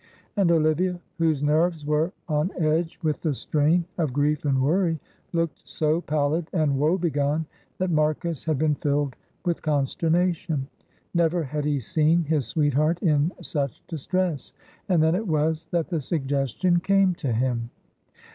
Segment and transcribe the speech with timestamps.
[0.35, 4.99] And Olivia, whose nerves were on edge with the strain of grief and worry,
[5.31, 7.45] looked so pallid and woebegone
[7.77, 10.67] that Marcus had been filled with consternation.
[11.13, 14.53] Never had he seen his sweetheart in such distress,
[14.89, 17.69] and then it was that the suggestion came to him.